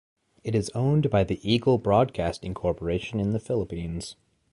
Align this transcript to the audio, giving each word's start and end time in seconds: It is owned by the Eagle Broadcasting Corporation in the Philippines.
It 0.43 0.55
is 0.55 0.71
owned 0.73 1.11
by 1.11 1.23
the 1.23 1.37
Eagle 1.47 1.77
Broadcasting 1.77 2.55
Corporation 2.55 3.19
in 3.19 3.33
the 3.33 3.39
Philippines. 3.39 4.15